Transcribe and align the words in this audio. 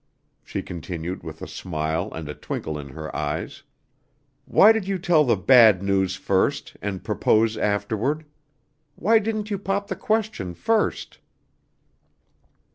she 0.43 0.63
continued 0.63 1.21
with 1.21 1.43
a 1.43 1.47
smile 1.47 2.11
and 2.13 2.27
a 2.27 2.33
twinkle 2.33 2.75
in 2.79 2.89
her 2.89 3.15
eyes. 3.15 3.61
"Why 4.45 4.71
did 4.71 4.87
you 4.87 4.97
tell 4.97 5.23
the 5.23 5.35
bad 5.37 5.83
news 5.83 6.15
first 6.15 6.75
and 6.81 7.03
propose 7.03 7.55
afterward? 7.55 8.25
Why 8.95 9.19
didn't 9.19 9.51
you 9.51 9.59
pop 9.59 9.89
the 9.89 9.95
question 9.95 10.55
first?" 10.55 11.19